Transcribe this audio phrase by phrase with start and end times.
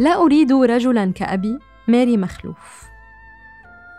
[0.00, 1.58] لا أريد رجلا كأبي
[1.88, 2.88] ماري مخلوف.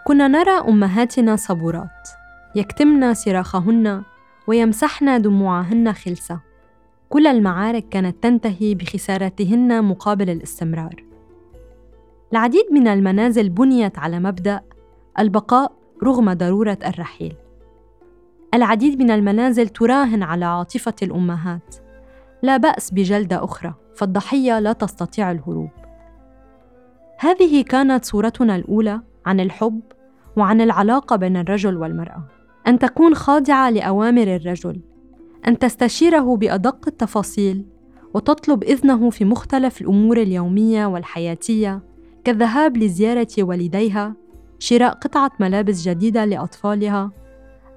[0.07, 2.09] كنا نرى أمهاتنا صبورات.
[2.55, 4.03] يكتمن صراخهن
[4.47, 6.39] ويمسحن دموعهن خلسة.
[7.09, 11.03] كل المعارك كانت تنتهي بخسارتهن مقابل الاستمرار.
[12.31, 14.61] العديد من المنازل بنيت على مبدأ
[15.19, 15.71] البقاء
[16.03, 17.35] رغم ضرورة الرحيل.
[18.53, 21.75] العديد من المنازل تراهن على عاطفة الأمهات.
[22.43, 25.80] لا بأس بجلدة أخرى فالضحية لا تستطيع الهروب.
[27.23, 29.81] هذه كانت صورتنا الأولى عن الحب
[30.37, 32.23] وعن العلاقة بين الرجل والمرأة.
[32.67, 34.81] أن تكون خاضعة لأوامر الرجل.
[35.47, 37.65] أن تستشيره بأدق التفاصيل
[38.13, 41.81] وتطلب إذنه في مختلف الأمور اليومية والحياتية
[42.23, 44.15] كالذهاب لزيارة والديها
[44.59, 47.11] شراء قطعة ملابس جديدة لأطفالها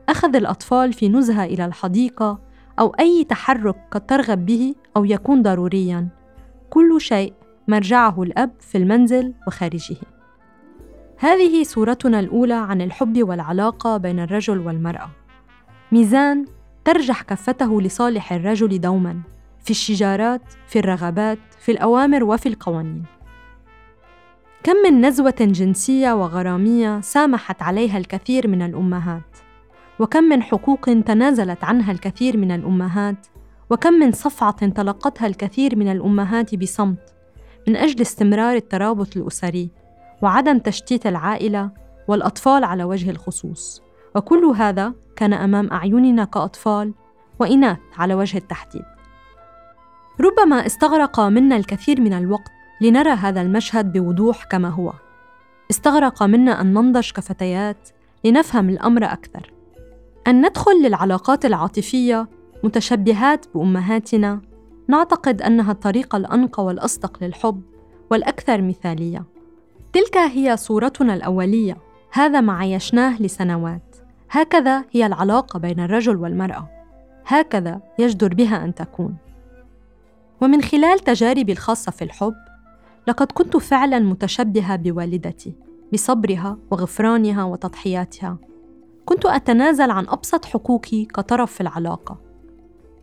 [0.08, 2.41] أخذ الأطفال في نزهة إلى الحديقة
[2.78, 6.08] أو أي تحرك قد ترغب به أو يكون ضرورياً.
[6.70, 7.32] كل شيء
[7.68, 9.96] مرجعه الأب في المنزل وخارجه.
[11.18, 15.10] هذه صورتنا الأولى عن الحب والعلاقة بين الرجل والمرأة.
[15.92, 16.44] ميزان
[16.84, 19.20] ترجح كفته لصالح الرجل دوما
[19.64, 23.04] في الشجارات في الرغبات في الأوامر وفي القوانين.
[24.62, 29.36] كم من نزوة جنسية وغرامية سامحت عليها الكثير من الأمهات.
[29.98, 33.26] وكم من حقوق تنازلت عنها الكثير من الأمهات.
[33.70, 37.13] وكم من صفعة تلقتها الكثير من الأمهات بصمت.
[37.68, 39.70] من أجل استمرار الترابط الأسري
[40.22, 41.70] وعدم تشتيت العائلة
[42.08, 43.82] والأطفال على وجه الخصوص.
[44.16, 46.94] وكل هذا كان أمام أعيننا كأطفال
[47.40, 48.84] وإناث على وجه التحديد.
[50.20, 54.92] ربما استغرق منا الكثير من الوقت لنرى هذا المشهد بوضوح كما هو.
[55.70, 57.88] استغرق منا أن ننضج كفتيات
[58.24, 59.52] لنفهم الأمر أكثر.
[60.28, 62.28] أن ندخل للعلاقات العاطفية
[62.64, 64.41] متشبهات بأمهاتنا
[64.89, 67.62] نعتقد أنها الطريقة الأنقى والأصدق للحب
[68.11, 69.25] والأكثر مثالية.
[69.93, 71.77] تلك هي صورتنا الأولية.
[72.12, 73.97] هذا ما عايشناه لسنوات.
[74.31, 76.69] هكذا هي العلاقة بين الرجل والمرأة.
[77.27, 79.17] هكذا يجدر بها أن تكون.
[80.41, 82.34] ومن خلال تجاربي الخاصة في الحب
[83.09, 85.55] لقد كنت فعلا متشبهة بوالدتي
[85.93, 88.37] بصبرها وغفرانها وتضحياتها.
[89.05, 92.34] كنت أتنازل عن أبسط حقوقي كطرف في العلاقة.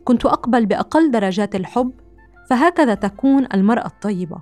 [0.04, 1.92] كنت أقبل بأقل درجات الحب
[2.50, 4.36] فهكذا تكون المرأة الطيبة.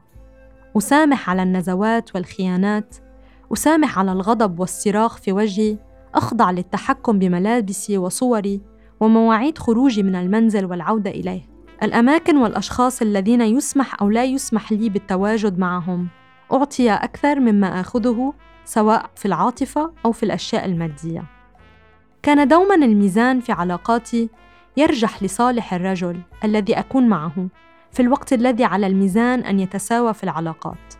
[0.76, 2.96] أسامح على النزوات والخيانات
[3.52, 5.78] أسامح على الغضب والصراخ في وجهي
[6.14, 8.60] أخضع للتحكم بملابسي وصوري
[9.00, 11.42] ومواعيد خروجي من المنزل والعودة إليه.
[11.82, 16.08] الأماكن والأشخاص الذين يسمح أو لا يسمح لي بالتواجد معهم
[16.52, 18.32] أعطي أكثر مما آخذه
[18.64, 21.24] سواء في العاطفة أو في الأشياء المادية.
[22.22, 24.28] كان دوما الميزان في علاقاتي
[24.76, 27.48] يرجح لصالح الرجل الذي أكون معه
[27.92, 30.94] في الوقت الذي على الميزان أن يتساوى في العلاقات.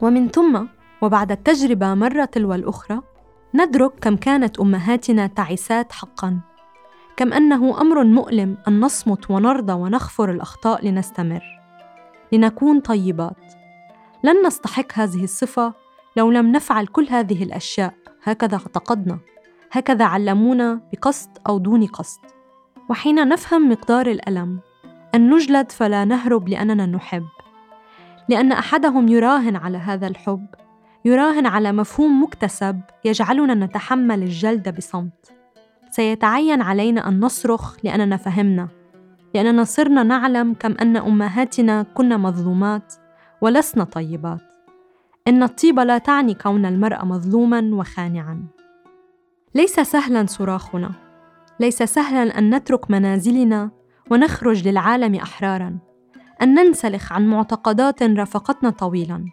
[0.00, 0.66] ومن ثم
[1.02, 3.00] وبعد التجربة مرة تلو الأخرى
[3.54, 6.40] ندرك كم كانت أمهاتنا تعيسات حقا
[7.16, 11.42] كم أنه أمر مؤلم أن نصمت ونرضى ونغفر الأخطاء لنستمر.
[12.32, 13.54] لنكون طيبات.
[14.24, 15.74] لن نستحق هذه الصفة
[16.16, 17.94] لو لم نفعل كل هذه الأشياء.
[18.22, 19.18] هكذا اعتقدنا.
[19.72, 22.33] هكذا علمونا بقصد أو دون قصد.
[22.90, 24.60] وحين نفهم مقدار الألم
[25.14, 27.24] أن نجلد فلا نهرب لأننا نحب.
[28.28, 30.46] لأن أحدهم يراهن على هذا الحب
[31.04, 35.32] يراهن على مفهوم مكتسب يجعلنا نتحمل الجلد بصمت.
[35.90, 38.68] سيتعين علينا أن نصرخ لأننا فهمنا
[39.34, 42.94] لأننا صرنا نعلم كم أن أمهاتنا كن مظلومات
[43.40, 44.40] ولسنا طيبات.
[45.28, 48.44] إن الطيبه لا تعني كون المراه مظلوما وخانعا.
[49.54, 50.90] ليس سهلا صراخنا.
[51.60, 53.70] ليس سهلا أن نترك منازلنا
[54.10, 55.78] ونخرج للعالم احرارا.
[56.42, 59.24] أن ننسلخ عن معتقدات رافقتنا طويلا.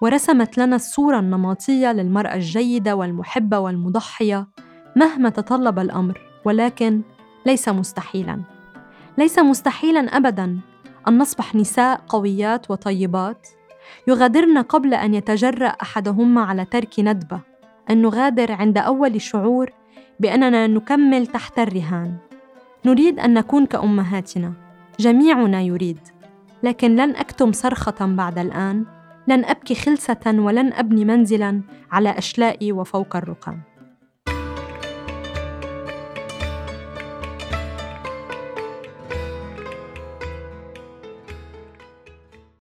[0.00, 4.48] ورسمت لنا الصورة النمطية للمرأة الجيدة والمحبة والمضحية
[4.96, 7.02] مهما تطلب الأمر ولكن
[7.46, 8.42] ليس مستحيلا.
[9.18, 10.58] ليس مستحيلا ابدا
[11.08, 13.48] أن نصبح نساء قويات وطيبات.
[14.08, 17.40] يغادرن قبل أن يتجرأ أحدهما على ترك ندبة.
[17.90, 19.70] أن نغادر عند أول شعور
[20.22, 22.16] بأننا نكمل تحت الرهان.
[22.86, 24.52] نريد أن نكون كأمهاتنا.
[25.00, 25.98] جميعنا يريد.
[26.62, 28.84] لكن لن أكتم صرخة بعد الآن.
[29.28, 31.60] لن أبكي خلسة ولن أبني منزلا
[31.92, 33.56] على أشلائي وفوق الرقم